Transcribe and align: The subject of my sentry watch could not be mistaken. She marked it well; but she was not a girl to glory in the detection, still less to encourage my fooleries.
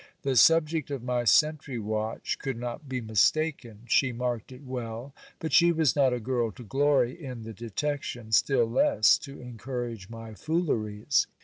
The 0.23 0.35
subject 0.35 0.89
of 0.89 1.03
my 1.03 1.25
sentry 1.25 1.77
watch 1.77 2.39
could 2.39 2.57
not 2.57 2.89
be 2.89 3.01
mistaken. 3.01 3.81
She 3.87 4.11
marked 4.11 4.51
it 4.51 4.63
well; 4.63 5.13
but 5.37 5.53
she 5.53 5.71
was 5.71 5.95
not 5.95 6.11
a 6.11 6.19
girl 6.19 6.51
to 6.53 6.63
glory 6.63 7.23
in 7.23 7.43
the 7.43 7.53
detection, 7.53 8.31
still 8.31 8.65
less 8.65 9.15
to 9.19 9.39
encourage 9.39 10.09
my 10.09 10.33
fooleries. 10.33 11.27